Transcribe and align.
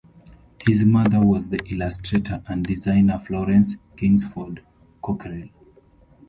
His 0.65 0.83
mother 0.83 1.19
was 1.19 1.49
the 1.49 1.59
illustrator 1.71 2.41
and 2.47 2.65
designer 2.65 3.19
Florence 3.19 3.75
Kingsford 3.95 4.63
Cockerell. 5.03 5.49